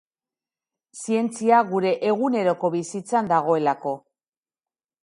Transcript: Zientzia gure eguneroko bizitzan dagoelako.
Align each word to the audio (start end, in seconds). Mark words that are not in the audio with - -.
Zientzia 1.01 1.59
gure 1.75 1.93
eguneroko 2.13 2.73
bizitzan 2.79 3.31
dagoelako. 3.35 3.97